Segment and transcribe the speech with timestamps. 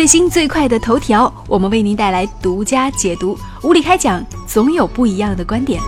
[0.00, 3.38] 最新最快的头条，我们为您带来独家解读。
[3.62, 5.78] 无理开讲，总有不一样的观点。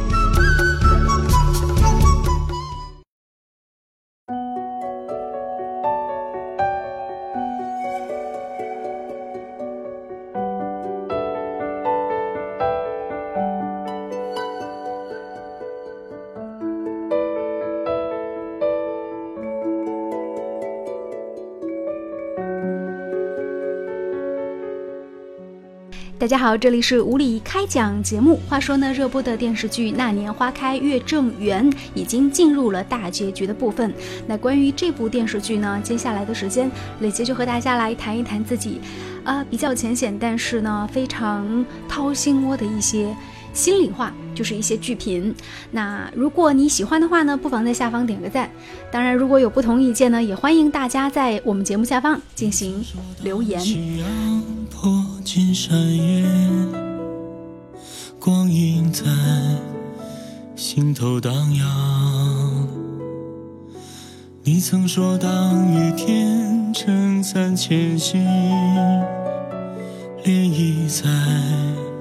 [26.23, 28.39] 大家好，这里是无理开讲节目。
[28.49, 33.93] 话说呢，热播的电视剧《那年花开月正圆》已经进入了大结局的部分。
[34.25, 38.81] 那关于这部电视剧呢，接下来的时间，磊杰就和大家来谈一谈自己，
[39.25, 43.13] 啊，比较浅显，但是呢，非常掏心窝的一些。
[43.53, 45.35] 心里话就是一些剧评，
[45.71, 48.51] 那如果你喜欢的话呢，不妨在下方点个赞。
[48.91, 52.85] 当然，如果有不同意见呢，也欢迎大家在我们节目下方进行
[53.23, 53.61] 留言。
[58.19, 59.05] 光阴在
[60.55, 62.69] 心头荡漾。
[64.45, 68.25] 你曾说，当雨天撑伞前行，
[70.25, 71.92] 涟漪在。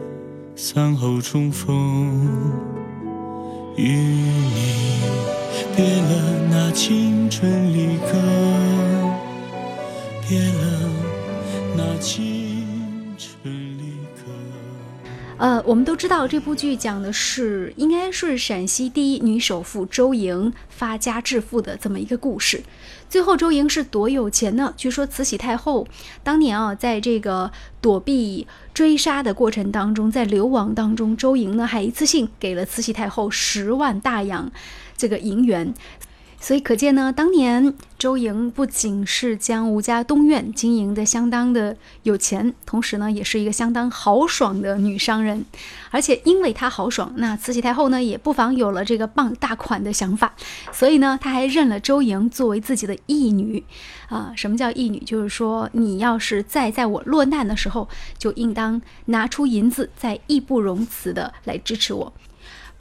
[0.64, 2.22] 散后重逢，
[3.76, 4.60] 与你
[5.76, 6.12] 别了
[6.52, 8.14] 那青春离歌，
[10.30, 10.80] 别了
[11.76, 12.41] 那青
[15.42, 22.62] 呃，我们都知道这部剧讲的是，应该是陕西第一女首富周莹发家致富的这么一个故事。
[23.10, 24.72] 最后，周莹是多有钱呢？
[24.78, 25.88] 据说慈禧太后
[26.22, 34.52] 当年啊，在这个躲避追杀的过程当中，在流亡当中，周莹呢还一次性给了慈禧太后十万大洋
[34.96, 35.74] 这个银元。
[36.44, 45.46] 所以可见呢，当年周莹不仅是将吴家东院经营的相当的有钱，同时呢，也是一个相当豪爽的女商人。
[45.92, 50.34] 而且因为她豪爽，那慈禧太后呢也不妨有了这个傍大款的想法，
[50.72, 53.64] 所以呢，她还认了周莹作为自己的义女。
[54.10, 55.00] 啊，什么叫义女？
[55.06, 62.12] 就是说，你要是再在我落难的时候，就应当拿出银子，再义不容辞的来支持我。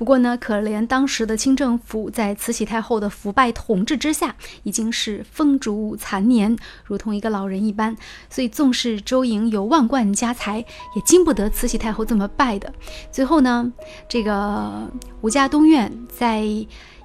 [0.01, 6.57] 不过呢，可怜当时的清政府在慈禧太后的腐败统治之下，已经是风烛残年，
[6.87, 7.95] 如同一个老人一般。
[8.31, 10.65] 所以，纵使周莹有万贯家财，
[10.97, 12.73] 也经不得慈禧太后这么败的。
[13.13, 13.71] 最后呢，
[14.09, 14.91] 这个
[15.21, 16.47] 吴家东院在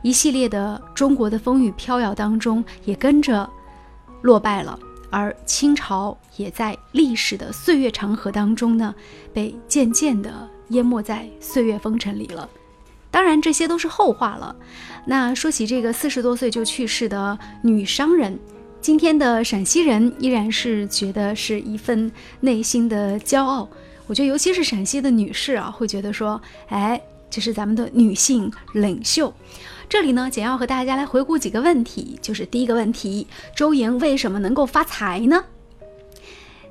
[0.02, 3.50] 一系列的中国的风雨飘摇当中，也跟着
[4.22, 4.80] 落败了。
[5.12, 8.96] 而清朝也在历史的岁月长河当中呢，
[9.34, 12.50] 被渐渐的淹没在岁月风尘里了。
[13.16, 14.54] 当然，这些都是后话了。
[15.06, 18.38] 那说起这个四十多岁就去世的女商人，
[18.82, 22.12] 今天的陕西人依然是觉得是一份
[22.42, 23.70] 内心的骄傲。
[24.06, 29.34] 我觉得，尤其是陕西的女士啊，会觉得说，哎，这是咱们的女性领袖。
[29.88, 35.46] 这里呢，简要和大家来回顾几个问题，就是第一个问题，周莹为什么能够发财呢？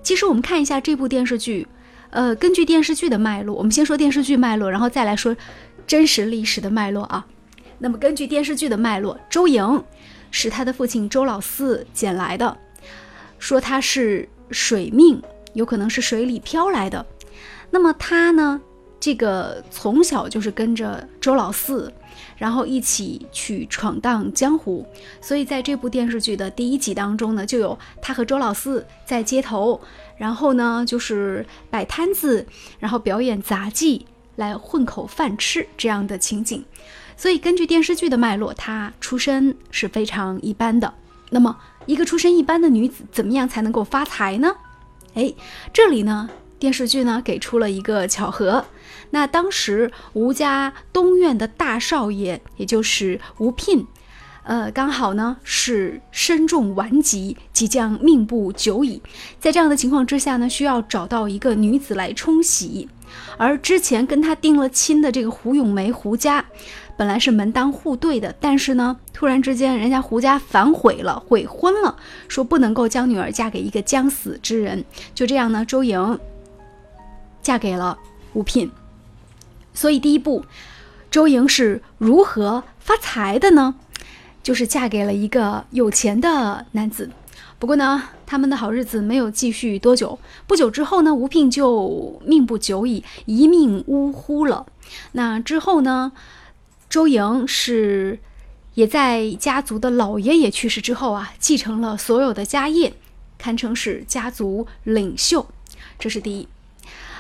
[0.03, 1.67] 其实我们看一下这部电视剧，
[2.11, 5.35] 呃，根据电视剧的脉络，我们先说电视剧脉络，然后再来说。
[5.87, 7.27] 真实历史的脉络啊，
[7.79, 9.85] 那么根据电视剧的脉络，周莹
[10.31, 12.57] 是他的父亲周老四捡来的，
[13.39, 15.23] 说他是水命，
[15.53, 17.05] 有可能是水里飘来的。
[17.71, 18.61] 那么他呢，
[18.99, 21.93] 这个从小就是跟着周老四，
[22.37, 24.87] 然后一起去闯荡江湖，
[25.21, 29.81] 所以在这部电视剧的第一集当中呢，就有他和周老四在街头，
[30.17, 32.47] 然后呢就是摆摊子，
[32.79, 34.07] 然后表演杂技。
[34.37, 36.65] 来混口饭吃这样的情景，
[37.17, 40.93] 所以根据电视剧的脉络，她出身是非常一般的。
[41.31, 41.57] 那么，
[41.87, 44.55] 一个出身一般的女子，怎么样才能够发财呢？
[45.15, 45.33] 哎，
[45.73, 46.29] 这里呢，
[46.59, 48.65] 电视剧呢给出了一个巧合。
[49.11, 53.87] 那当时吴家东院的大少爷，也就是吴聘，
[54.43, 59.01] 呃，刚好呢是身中顽疾，即将命不久矣。
[59.39, 62.89] 在这样的情况之下呢，需要找到一个女子来冲喜。
[63.37, 66.45] 而之前跟他定了亲的这个胡咏梅胡家，
[66.97, 71.97] 本来是门当户对的，但是呢，突然之间人家胡家反悔了，悔婚了，
[72.29, 74.85] 说不能够将女儿嫁给一个将死之人。
[75.15, 76.19] 就这样呢，周莹
[77.43, 77.99] 嫁给了
[78.33, 78.71] 吴聘。
[79.73, 80.45] 所以第一步，
[81.11, 83.75] 周莹是如何发财的呢？
[84.43, 87.11] 就是嫁给了一个有钱的男子。
[87.65, 90.19] 不过呢，他们的好日子没有继续多久。
[90.47, 94.67] 不久之后呢，吴聘就命不久矣，一命呜呼了。
[95.13, 96.13] 那之后呢，
[96.91, 98.19] 周莹是
[98.75, 102.93] 也在家族的老爷爷去世之后啊，继承了所有的家业，
[103.39, 105.47] 堪称是家族领袖，
[105.99, 106.47] 这是第一。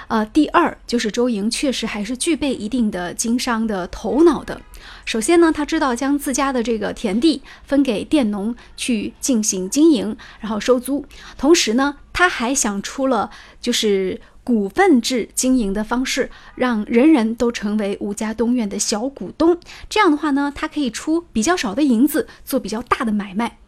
[0.08, 4.60] 呃，第二就是周莹确实还是具备一定的经商的头脑的。
[5.04, 11.04] 首先呢，他知道将自家的这个田地分给佃农去进行经营，然后收租。
[11.38, 13.30] 同时呢，他还想出了
[13.60, 19.58] 就是股份制经营的方式，让人人都成为吴家东院的小股东。
[19.88, 23.58] 这样的话呢，他可以出比较少的银子做比较大的买卖。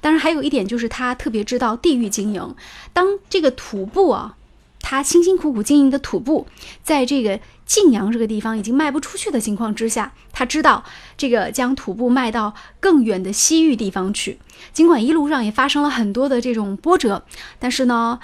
[0.00, 2.54] 当然，还有一点就是他特别知道地域经营。
[2.92, 4.36] 当这个土布啊。
[4.86, 6.46] 他辛辛苦苦经营的土布，
[6.82, 10.84] 在这个晋阳这个地方已经卖不出去的情况之下，他知道
[11.16, 14.38] 这个将土布卖到更远的西域地方去。
[14.74, 17.24] 尽管一路上也发生了很多的这种波折，
[17.58, 18.20] 但是呢，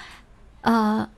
[0.61, 1.09] 呃，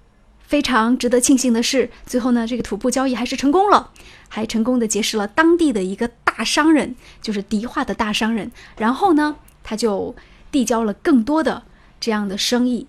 [0.48, 3.90] 非常值得庆幸的是，最后呢，这个土布交易还是成功了，
[4.30, 8.50] 还成功的结识了当地的一个大商人，就是迪化的大商人。
[8.78, 10.16] 然后呢，他就
[10.50, 11.64] 递交了更多的
[12.00, 12.88] 这样的生意。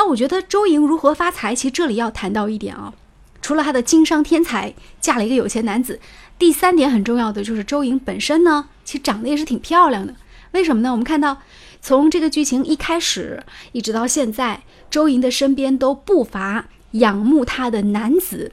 [0.00, 2.94] 那我觉得周莹如何发财，其实这里要谈到一点啊，
[3.42, 6.00] 除了她的经商天才，嫁了一个有钱男子，
[6.38, 10.14] 第三点很重要的就是周莹本身呢，其实长得也是挺漂亮的。
[10.52, 10.90] 为什么呢？
[10.90, 11.42] 我们看到
[11.82, 18.52] 从这个剧情一开始一直到现在，周莹的身边都不乏仰慕她的男子，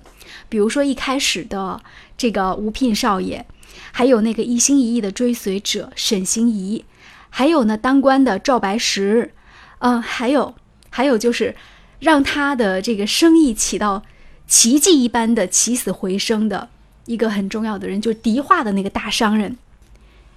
[0.49, 1.81] 比如说一开始的
[2.17, 3.45] 这个吴聘少爷，
[3.93, 6.83] 还有那个一心一意的追随者沈星怡，
[7.29, 9.33] 还有呢当官的赵白石，
[9.79, 10.53] 嗯，还有。
[10.89, 11.55] 还有就是，
[11.99, 14.03] 让他的这个生意起到
[14.47, 16.69] 奇迹一般的起死回生的
[17.05, 19.57] 一个很重要的人，就是迪化的那个大商人，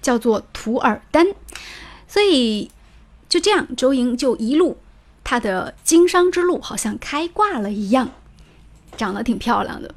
[0.01, 1.27] 叫做图尔丹。
[2.07, 2.69] 所以
[3.29, 4.77] 就这样，周莹就一路
[5.23, 8.11] 他的经商之路好像开挂了一样，
[8.97, 9.95] 长得挺漂亮的。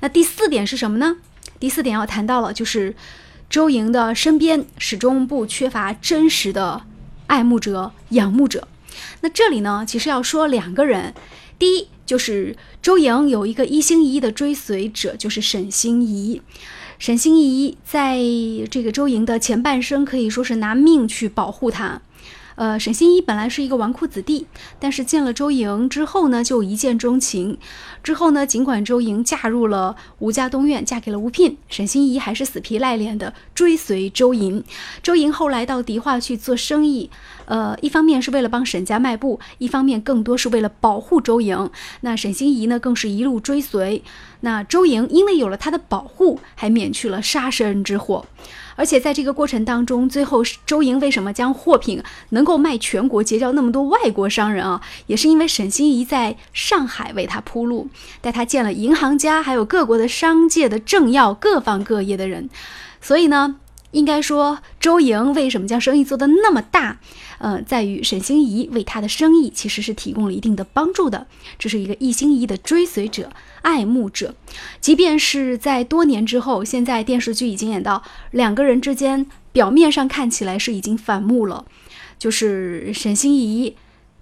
[0.00, 1.16] 那第四点是什么呢？
[1.58, 2.94] 第四点要谈到了，就是
[3.48, 6.82] 周莹的身边始终不缺乏真实的
[7.26, 8.68] 爱慕者、仰慕者。
[9.20, 11.14] 那这里呢，其实要说两个人，
[11.58, 16.42] 第一就是周莹有一个一心一意的追随者，就是沈心怡。
[16.98, 18.18] 沈心怡在
[18.70, 22.00] 这个周莹的前半生可以说是拿命去保护她。
[22.56, 24.46] 呃，沈心怡本来是一个纨绔子弟，
[24.78, 27.58] 但是见了周莹之后呢，就一见钟情。
[28.02, 34.62] 之后呢，尽管周莹嫁入了吴家东院，嫁给了吴聘，沈心怡还是死皮赖脸的追随周莹。
[35.02, 37.10] 周莹后来到迪化去做生意，
[37.46, 41.70] 呃，一方面是为了帮沈家卖布，一方面更多是为了保护周莹。
[42.02, 44.02] 那沈心怡呢，更是一路追随。
[44.44, 48.26] 那周莹因为有了他的保护，还免去了杀身之祸。
[48.76, 54.82] 而且在这个过程当中，最后周莹为什么将货品能够卖全国，结交那么多外国商人啊？
[55.06, 57.88] 也是因为沈心怡在上海为他铺路，
[58.20, 62.50] 带他见了银行家，还有各国的商界的政要，各方各业的人。
[63.00, 63.56] 所以呢，
[63.94, 66.98] 应该说周莹为什么将生意做得那么大？
[67.38, 71.26] 呃，在于沈心怡为他的生意其实是提供了一定的帮助的。
[71.58, 73.30] 这是一个一心一意的追随者。
[73.62, 74.34] 爱慕者，
[74.78, 81.64] 即便是在多年之后，现在电视剧已经演到两个人之间表面上看起来是已经反目了，
[82.18, 83.74] 就是沈心怡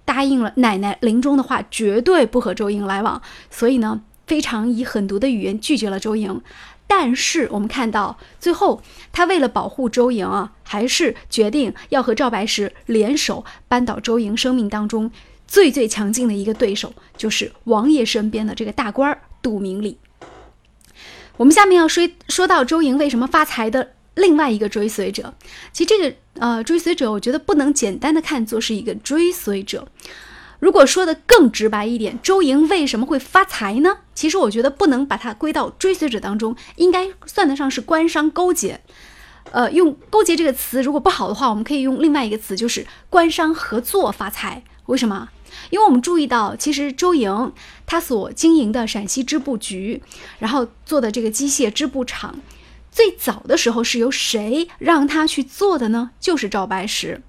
[0.05, 3.21] 答应了奶奶临终的话，绝对不和周莹来往，
[3.51, 6.41] 所以呢，非常以狠毒的语言拒绝了周莹。
[6.87, 8.81] 但是我们看到最后，
[9.11, 15.11] 他为了保护周莹啊，还是决定要和赵白石联手扳倒周莹生命当中
[15.47, 19.21] 最最强劲的一个对手，就是王爷身边的这个大官儿。
[19.41, 19.97] 杜明礼，
[21.35, 25.33] 我们下面要说说到周莹为什么发财的另外一个追随者。
[25.73, 29.85] 其实这个呃追随者，我觉得不能简单的看作是一个追随者。
[30.63, 33.97] 如果说的更直白一点，周莹为什么会发财呢？
[34.15, 38.79] 其实我觉得不能把它归到追随者当中，应该算得上是官商勾结。
[39.51, 44.63] 呃，用勾结这个词如果不好的话，我们可以用另外一个词，就是官商合作发财。
[44.85, 45.27] 为什么？
[45.69, 47.51] 因为我们注意到，其实周莹
[47.85, 50.01] 她所经营的陕西织布局，
[50.39, 52.39] 然后做的这个机械织布厂，
[52.89, 56.11] 最早的时候是由谁让他去做的呢？
[56.21, 57.21] 就是赵白石。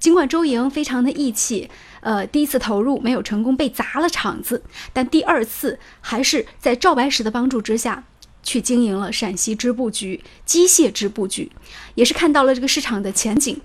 [0.00, 4.62] 尽管周莹非常的义气，呃，第一次投入没有成功，被砸了场子，
[4.94, 8.02] 但第二次还是在赵白石的帮助之下
[8.42, 11.52] 去经营了陕西织布局、机械织布局，
[11.94, 13.60] 也是看到了这个市场的前景。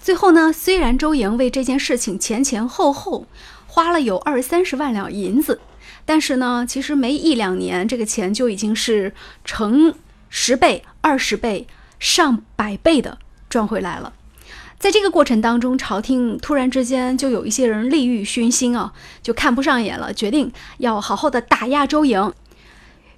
[0.00, 3.26] 最后呢，虽然周莹为这件事情前前后后
[3.68, 5.60] 花了有二三十万两银子，
[6.04, 9.94] 但是呢，其实没一两年，这个钱就已经是成
[10.28, 11.68] 十倍、二十倍、
[12.00, 13.18] 上百倍的
[13.48, 14.14] 赚回来了。
[14.78, 18.92] 在这个过程当中，朝廷突然之间就有一些人利欲熏心啊，
[19.22, 22.32] 就看不上眼了，决定要好好的打压周莹。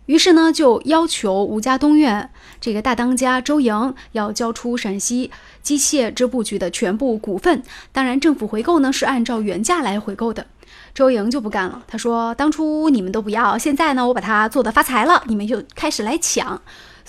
[0.06, 5.30] 于是呢，就要求吴家东院这个大当家周莹要交出陕西
[5.62, 7.62] 机械织布局的全部股份。
[7.92, 10.46] 当然，政府回购呢是按照原价来回购的。
[10.94, 16.60] 周莹就不干了，他说：“当初你们都不要，现在呢，我把它做的发财了，你们就开始来抢。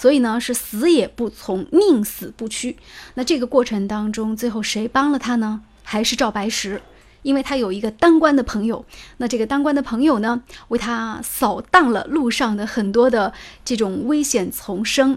[0.02, 2.76] 所以呢，是死也不从，宁死不屈。
[3.14, 5.62] 那这个过程当中，最后谁帮了他呢？
[5.84, 6.82] 还是赵白石。”
[7.22, 8.84] 因为他有一个当官的朋友，
[9.18, 13.32] 那这个当官的朋友呢，为他扫荡了路上的很多的
[13.64, 15.16] 这种危险丛生，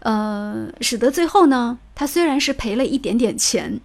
[0.00, 3.80] 呃，使得最后呢，他虽然是赔了一点点钱，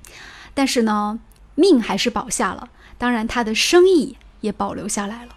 [0.56, 1.20] 但是呢，
[1.54, 5.36] 命还是保下了，当然他的生意也保留下来了。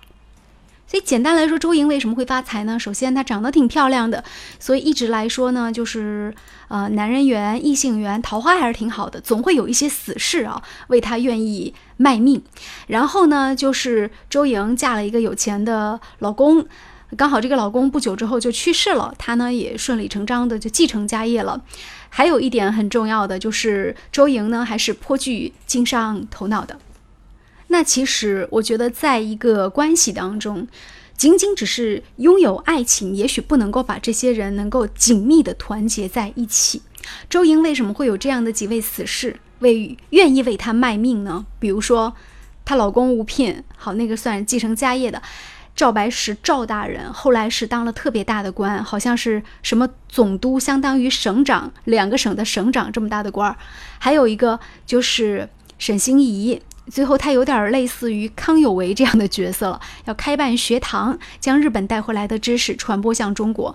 [0.87, 2.79] 所以简单来说，周莹为什么会发财呢？
[2.79, 4.23] 首先，她长得挺漂亮的，
[4.61, 6.33] 所以一直来说呢，就是
[6.69, 12.41] 呃，男人缘、异性缘、桃花还是挺好的，总会有一些死士啊为她愿意卖命。
[12.87, 16.65] 然后呢，就是周莹嫁了一个有钱的老公，
[17.17, 21.63] 刚好这个老公不久之后就去世了，她呢也顺理成章的就继承家业了。
[22.11, 26.79] 还有一点很重要的就是，周莹呢还是颇具经商头脑的。
[27.75, 30.69] 那其实我觉得，在一个关系当中，
[31.17, 36.83] 仅仅只是拥有爱情，也许不能够把这些人能够紧密的团结在一起。
[37.29, 41.45] 周莹为什么会有这样的几位死士为愿意为他卖命呢？
[41.59, 42.15] 比如说，
[42.65, 45.21] 她老公吴聘，好那个算继承家业的
[45.75, 53.57] 赵白石赵大人，后来是当了特别大的官，好像是什么总督，相当于省长，两个省的省长这么大的官儿。
[53.99, 56.63] 还有一个就是沈心怡。
[56.91, 63.75] 最后，他有点类似于康有为这样的角色了，要开办学堂，将日本带回来的知识传播向中国。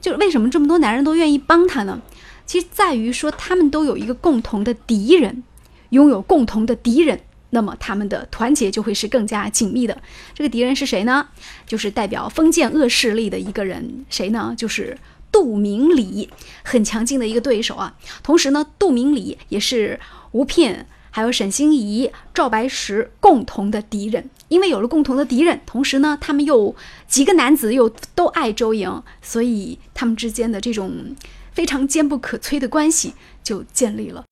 [0.00, 2.00] 就是为什么这么多男人都愿意帮他呢？
[2.44, 5.42] 其实在于说，他们都有一个共同的敌人，
[5.88, 10.02] 拥有共同的敌人，那么他们的团结就会是更加紧密的。
[10.34, 11.28] 这个敌人是谁呢？
[11.66, 14.54] 就是代表封建恶势力的一个人，谁呢？
[14.56, 14.98] 就是
[15.32, 16.28] 杜明礼，
[16.62, 17.96] 很强劲的一个对手啊。
[18.22, 19.98] 同时呢，杜明礼也是
[20.32, 20.84] 吴聘。
[21.10, 26.74] 还有沈星移、赵白石共同的敌人，因为有了共同的敌人，同时呢，他们又
[27.06, 31.16] 几个男子又都爱周莹，所以他们之间的这种
[31.52, 34.24] 非常坚不可摧的关系就建立了。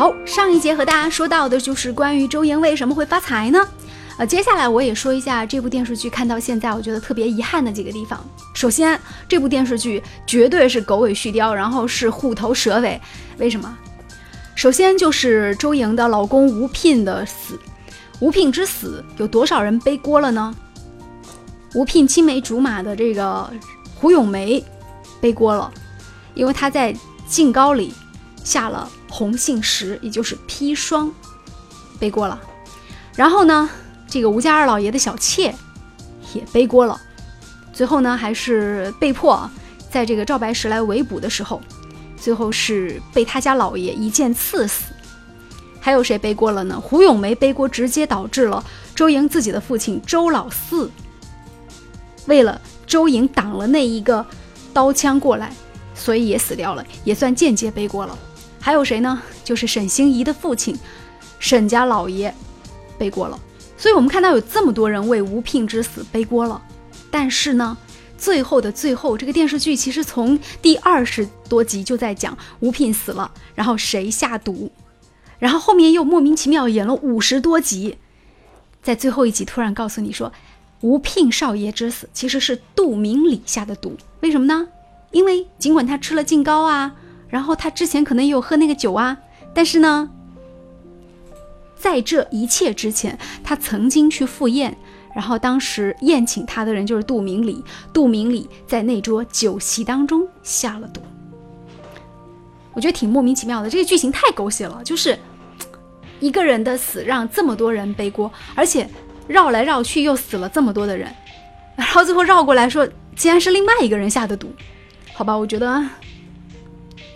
[0.00, 3.68] 好，上一节和大家说到的就是关于周莹为什么会发财呢？
[4.16, 8.18] 呃，接下来我也说一下这部电视剧看到现在我觉得特别遗憾的几个地方。
[8.54, 12.98] 首先，这部电视剧绝对是狗尾续貂，然后是虎头蛇尾。
[13.36, 13.76] 为什么？
[14.54, 17.60] 首先就是周莹的老公吴聘的死，
[18.20, 20.54] 吴聘之死有多少人背锅了呢？
[21.74, 23.50] 吴聘青梅竹马的这个
[23.96, 24.64] 胡咏梅
[25.20, 25.70] 背锅了，
[26.32, 27.92] 因为他在晋高里
[28.50, 28.90] 下了。
[29.08, 31.12] 红杏石，也就是砒霜，
[32.00, 32.40] 背锅了。
[33.14, 33.70] 然后呢，
[34.08, 35.54] 这个吴家二老爷的小妾
[36.34, 37.00] 也背锅了。
[37.72, 39.48] 最后呢，还是被迫
[39.88, 41.60] 在这个赵白石来围捕的时候，
[42.16, 44.92] 最后是被他家老爷一剑刺死。
[45.80, 46.80] 还有谁背锅了呢？
[46.80, 48.64] 胡咏梅背锅，直接导致了
[48.94, 50.90] 周莹自己的父亲周老四
[52.26, 54.24] 为了周莹挡了那一个
[54.72, 55.52] 刀枪过来，
[55.94, 58.18] 所以也死掉了，也算间接背锅了。
[58.60, 59.20] 还有谁呢？
[59.42, 60.78] 就是沈星怡的父亲，
[61.38, 62.32] 沈家老爷
[62.98, 63.38] 背锅了。
[63.76, 66.60] 所以，我们看到有这么多人为吴聘之死背锅了。
[67.10, 67.76] 但是呢，
[68.18, 74.70] 最后的最后，这个电视剧其实从第二十多集就在讲吴聘死了，然后谁下毒，
[75.38, 77.96] 然后后面又莫名其妙演了五十多集，
[78.82, 80.30] 在最后一集突然告诉你说，
[80.82, 83.96] 吴聘少爷之死其实是杜明礼下的毒。
[84.20, 84.68] 为什么呢？
[85.10, 86.94] 因为尽管他吃了劲膏啊。
[87.30, 89.16] 然后他之前可能也有喝那个酒啊，
[89.54, 90.10] 但是呢，
[91.78, 94.76] 在这一切之前，他曾经去赴宴，
[95.14, 101.00] 然后当时宴请他的人就是杜明礼，杜明礼在那桌酒席当中下了毒。
[102.72, 105.18] 我觉得挺莫名其妙的，这个剧情太狗血了，就是
[106.18, 108.88] 一个人的死让这么多人背锅，而且
[109.26, 111.08] 绕来绕去又死了这么多的人，
[111.76, 114.52] 然后最后绕过来说竟然是另外一个人下的毒，
[115.14, 115.84] 好吧，我觉得。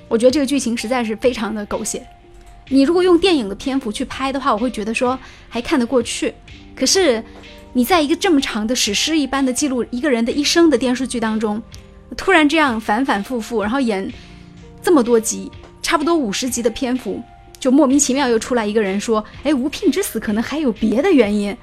[0.08, 2.06] 我觉得这个剧情实在是非常的狗血。
[2.68, 5.18] 你如果用电影的篇幅去拍的话，我会觉得说
[5.48, 6.32] 还看得过去。
[6.74, 7.22] 可是
[7.72, 11.62] 你在一个这么长的史诗一般的记录一个人的一生的电视剧当中，
[12.16, 14.10] 突然这样反反复复，然后演
[14.82, 15.50] 这么多集，
[15.82, 17.22] 差不多五十集的篇幅，
[17.58, 21.56] 就莫名其妙又出来一个人说：“哎，吴聘之死可能还有别的原因。”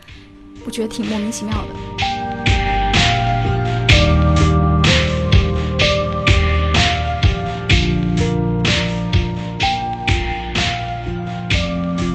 [0.66, 1.91] 我觉得挺莫名其妙的。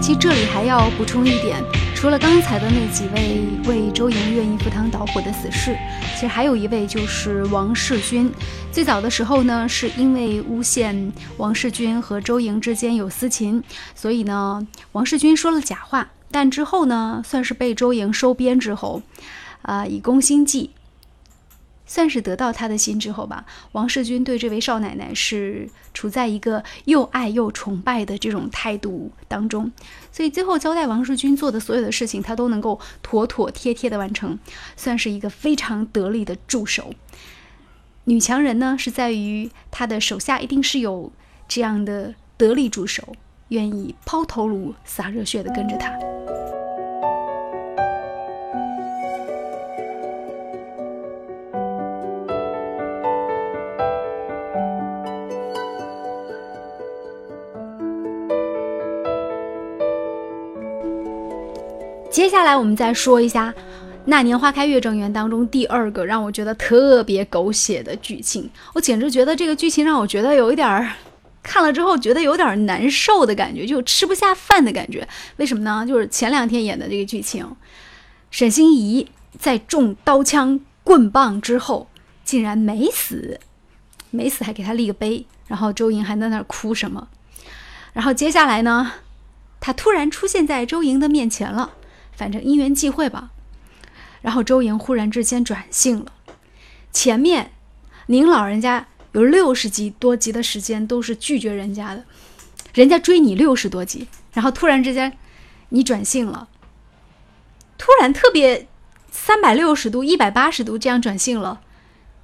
[0.07, 1.61] 其实这里还要补充一点，
[1.97, 5.77] 除了刚才的那几位为周莹愿意赴汤蹈火的死士，
[6.15, 8.33] 其实还有一位就是王世军。
[8.71, 13.61] 最早的时候呢，是因为诬陷王世军和周莹之间有私情，
[13.97, 16.09] 所以呢，王世军说了假话。
[16.31, 19.03] 但之后呢，算是被周莹收编之后，
[19.63, 20.71] 啊，以宫心计。
[21.87, 29.71] 算是得到他的心之后吧，王世军对这位少奶奶是处在一个又爱又崇拜的这种态度当中，
[30.11, 34.39] 所以最后交代王世军做的所有的事情，他都能够妥妥帖帖的完成，
[34.77, 36.93] 算是一个非常得力的助手。
[38.05, 41.13] 女强人呢，是在于她的手下一定是有
[41.49, 43.15] 这样的得力助手，
[43.49, 46.16] 愿意抛头颅洒热血的跟着她。
[62.27, 63.53] 接下来我们再说一下
[64.07, 70.91] 《那年花开月正圆》当中第二个让我觉得特别狗血的剧情，我简直觉得这个剧情让我觉得有一点儿
[71.41, 75.07] 看了之后觉得有点难受的感觉，就吃不下饭的感觉。
[75.37, 75.87] 为什么呢？
[75.87, 77.47] 就是前两天演的这个剧情，
[78.33, 81.89] 沈心怡在中刀枪棍棒之后
[82.25, 83.39] 竟然没死，
[84.11, 87.07] 没死还给他立个碑，然后周莹还在那儿哭什么？
[87.93, 88.95] 然后接下来呢，
[89.61, 91.75] 他突然出现在周莹的面前了。
[92.17, 93.31] 反正因缘际会吧，
[94.23, 96.13] 然后周莹忽然之间转性了。
[96.93, 97.53] 前面
[98.07, 102.05] 您老人家有六十集多集的时间都是拒绝人家的，
[102.73, 105.17] 人家追你六十多集，然后突然之间
[105.69, 106.49] 你转性了，
[107.77, 108.67] 突然特别
[109.11, 111.61] 三百六十度、一百八十度这样转性了，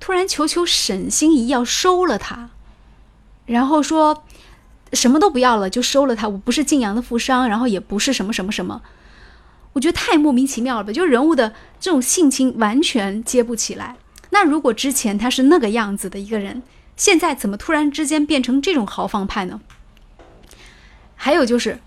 [0.01, 2.51] 突然求求沈心怡要收了他，
[3.45, 4.25] 然后说
[4.93, 8.81] 什么都不要了就收了他，我不是晋阳的富商，然后也不是什么什么什么。
[9.75, 13.97] 我觉得太莫名其妙了吧，就是人物的这种性情完全接不起来。
[14.29, 16.63] 那如果之前他是那个样子的一个人，
[16.97, 19.61] 现在怎么突然之间变成这种豪放派呢？
[21.17, 21.79] 还有就是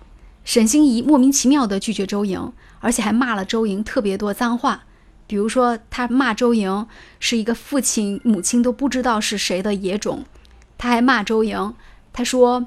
[0.43, 4.85] 沈星怡莫名其妙的拒绝周莹，而且还骂了周莹特别多脏话，
[5.27, 6.87] 比如说他骂周莹
[7.19, 10.25] 是一个父亲母亲都不知道是谁的野种，
[10.77, 11.73] 他还骂周莹，
[12.11, 12.65] 他说：“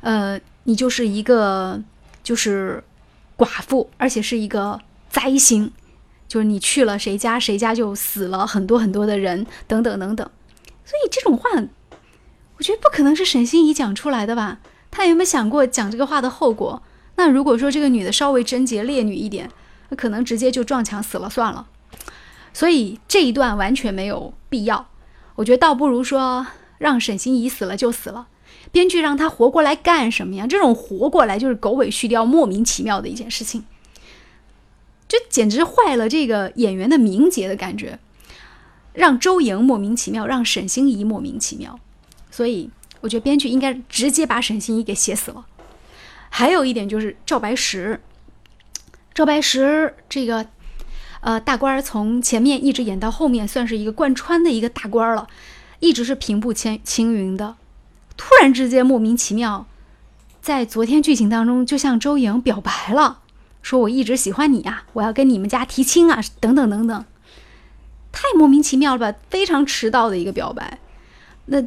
[0.00, 1.82] 呃，你就是一个
[2.22, 2.84] 就是。”
[3.38, 5.72] 寡妇，而且是一个灾星，
[6.26, 10.28] 就是你去了谁家，谁家就死了很多很多的人，等等等等。
[10.84, 11.48] 所以这种话，
[12.56, 14.58] 我觉得不可能是沈心怡讲出来的吧？
[14.90, 16.82] 她有没有想过讲这个话的后果？
[17.14, 19.50] 那如果说这个女的稍微贞洁烈女一点，
[19.90, 21.66] 那可能直接就撞墙死了算了。
[22.52, 24.88] 所以这一段完全没有必要。
[25.36, 26.46] 我觉得倒不如说
[26.78, 28.26] 让沈心怡死了就死了。
[28.70, 30.46] 编剧让他活过来干什么呀？
[30.46, 33.64] 这种活过来就是狗尾续貂、莫名其妙的一件事情，
[35.08, 37.98] 这简直坏了这个演员的名节的感觉。
[38.94, 41.78] 让周莹莫名其妙，让沈心怡莫名其妙，
[42.32, 42.68] 所以
[43.00, 45.46] 我觉得编剧应该直接把沈心怡给写死了。
[46.30, 48.00] 还有一点就是赵白石，
[49.14, 50.46] 赵白石这个
[51.20, 55.28] 呃大官从前面一直演到后面，算是一个贯穿的一个大官了，
[55.78, 57.54] 一直是平步青青云的。
[58.18, 59.64] 突然之间莫名其妙，
[60.42, 63.20] 在昨天剧情当中就向周莹表白了，
[63.62, 67.04] 说我一直喜欢你呀，我要跟你们家提亲啊，等等等等，
[68.12, 70.78] 太莫名其妙了吧，非常迟到的一个表白。
[71.46, 71.62] 那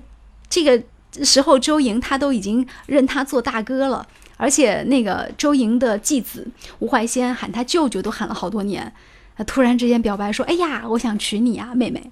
[0.50, 0.84] 这个
[1.24, 4.06] 时候周莹他都已经认他做大哥了，
[4.38, 6.48] 而且那个周莹的继子
[6.80, 8.94] 吴怀先喊他舅舅都喊了好多年，
[9.38, 12.12] 他突然之间表白说，哎呀，我想娶你呀，妹妹。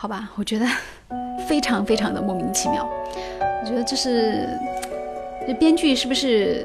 [0.00, 0.66] 好吧，我觉得
[1.48, 2.88] 非常非常的莫名其妙。
[3.40, 4.48] 我觉得这是
[5.44, 6.64] 这编剧是不是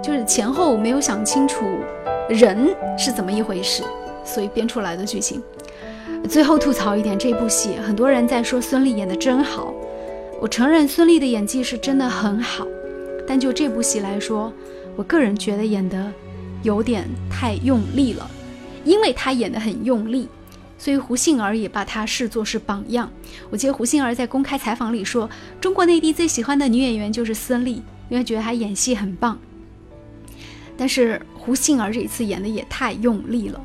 [0.00, 1.64] 就是前后没有想清楚
[2.28, 3.82] 人是怎么一回事，
[4.24, 5.42] 所以编出来的剧情。
[6.28, 9.74] 最后吐槽一点，这部戏很多人在说孙俪演的真好，
[10.40, 12.64] 我承认孙俪的演技是真的很好，
[13.26, 14.52] 但就这部戏来说，
[14.94, 16.12] 我个人觉得演的
[16.62, 18.30] 有点太用力了，
[18.84, 20.28] 因为她演的很用力。
[20.82, 23.08] 所以胡杏儿也把她视作是榜样。
[23.50, 29.38] 我记得胡杏儿在公开采访里说，中国内地最喜欢的女演员就是孙俪，因为觉得她演戏很棒。
[30.76, 33.60] 但是胡杏儿这一次演的也太用力了，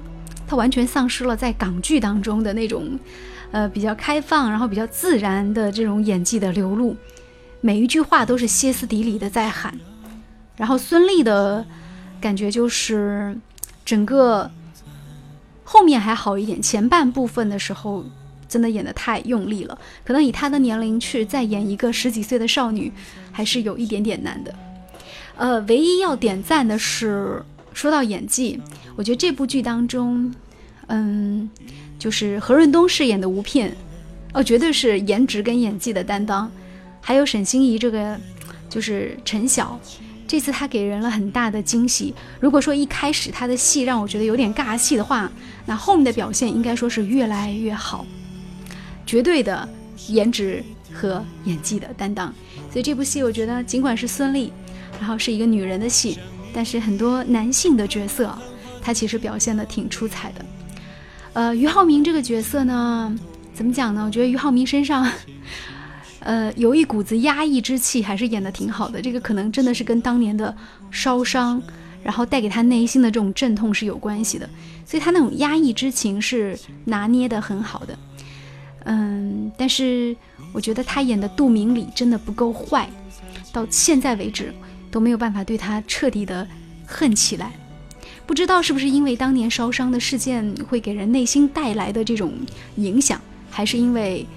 [0.46, 3.00] 她完全丧失了在港剧当中的那种，
[3.50, 6.96] 呃，比较开放，然后比较自然的这种演技的流露，
[7.62, 9.74] 每一句话都是歇斯底里的在喊。
[10.56, 11.66] 然后孙俪的
[12.22, 13.36] 感觉就是
[13.84, 14.52] 整个。
[15.70, 18.06] 后面还好一点，前半部分的时候
[18.48, 22.90] 真的演得太用力了，可能以她的年龄去再演一个十几岁的少女，
[23.34, 24.56] 还是有一点点难的。
[25.36, 28.58] 呃，唯一要点赞的是，说到演技，
[28.96, 30.34] 我觉得这部剧当中，
[30.88, 31.50] 嗯，
[32.00, 33.70] 就是何润东饰演的吴聘，
[34.32, 36.50] 哦，绝对是颜值跟演技的担当，
[37.02, 38.18] 还有沈星移这个，
[38.70, 39.78] 就是陈晓。
[40.28, 42.14] 这次他给人了很大的惊喜。
[42.40, 45.32] 如果说一开始他的戏让我觉得有点尬戏的话，
[45.66, 48.06] 那后面的表现应该说是越来越好，
[49.06, 49.68] 绝对的
[50.10, 50.62] 颜值
[50.94, 52.34] 和演技的担当。
[52.72, 54.52] 所以这部戏我觉得尽管是孙俪，
[55.00, 56.20] 然后是一个女人的戏，
[56.54, 58.38] 但是很多男性的角色，
[58.82, 60.46] 他其实表现的挺出彩的。
[61.34, 63.18] 呃，俞灏明这个角色呢，
[63.54, 64.04] 怎么讲呢？
[64.06, 65.10] 我觉得俞灏明身上。
[66.28, 69.02] 呃，有一股子压抑之气，还是演的挺好的。
[69.02, 70.54] 这个可能真的是跟当年的
[70.92, 71.62] 烧伤，
[72.04, 74.50] 然后带给他内心的这种阵痛是有关系的。
[74.86, 77.98] 所以他那种压抑之情是拿捏的很好的。
[78.84, 80.14] 嗯，但是
[80.52, 82.90] 我觉得他演的杜明礼真的不够坏，
[83.54, 84.54] 到现在为止
[84.92, 86.46] 都没有办法对他彻底的
[86.86, 87.54] 恨起来。
[88.26, 92.34] 不知道是不是因为当年烧伤的事件会给人内心带来的这种
[92.76, 93.18] 影响，
[93.50, 94.28] 还是因为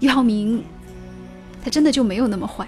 [0.00, 0.64] 俞灏明。
[1.66, 2.64] 他真的就没有那么坏，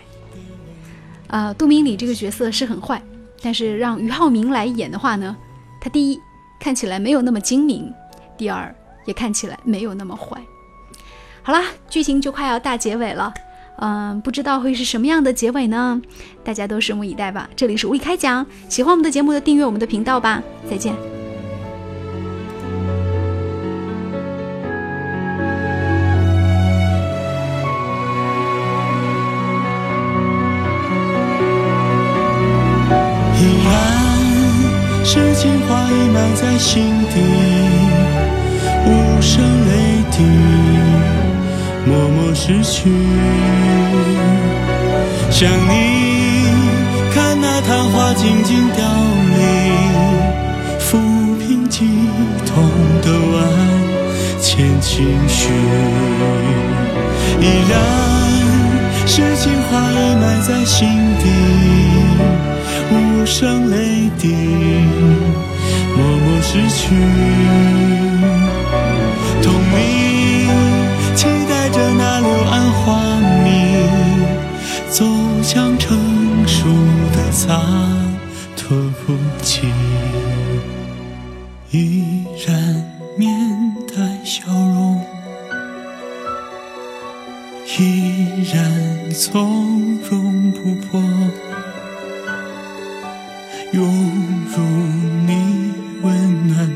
[1.29, 3.01] 呃，杜明礼这个角色是很坏，
[3.41, 5.37] 但是让俞灏明来演的话呢，
[5.81, 6.21] 他第一
[6.59, 7.95] 看起来没有那么精明，
[8.37, 10.37] 第二也看起来没有那么坏。
[11.43, 13.33] 好啦，剧情就快要大结尾了，
[13.77, 16.03] 嗯，不知道会是什么样的结尾呢？
[16.43, 17.49] 大家都拭目以待吧。
[17.55, 21.18] 这里是无理开讲，喜欢我们的节目的订阅我们的频道吧，再见。
[36.35, 37.21] 在心底，
[38.87, 39.73] 无声泪
[40.11, 40.17] 滴，
[41.87, 42.91] 默默逝去。
[45.31, 45.73] 想你，
[47.14, 48.85] 看那昙花静静凋
[49.37, 49.38] 零，
[50.81, 50.88] 抚
[51.38, 51.87] 平激
[52.47, 52.55] 动
[53.03, 53.37] 的万
[54.41, 55.53] 千情绪。
[57.41, 57.73] 依然
[59.07, 60.88] 是情话已埋在心
[61.19, 61.25] 底。
[62.91, 64.35] 无声泪滴，
[65.99, 66.95] 默默失去。
[69.43, 70.47] 同你，
[71.17, 72.87] 期待着那柳暗花
[73.43, 73.49] 明，
[74.89, 75.05] 走
[75.43, 75.99] 向成
[76.47, 76.69] 熟
[77.13, 77.98] 的苍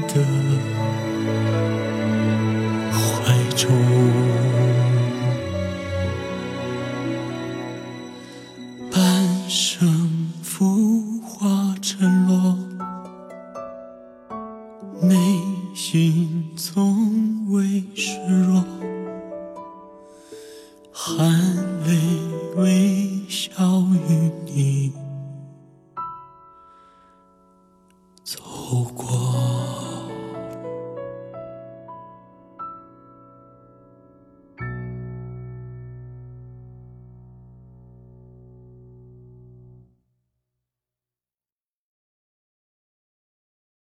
[0.08, 0.14] 的
[2.92, 3.70] 怀中，